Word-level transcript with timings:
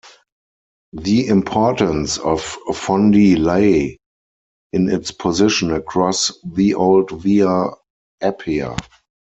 The 0.93 1.27
importance 1.27 2.17
of 2.17 2.41
Fondi 2.69 3.37
lay 3.37 3.99
in 4.73 4.89
its 4.89 5.11
position 5.11 5.71
across 5.71 6.31
the 6.43 6.73
old 6.73 7.11
Via 7.11 7.65
Appia. 8.19 8.75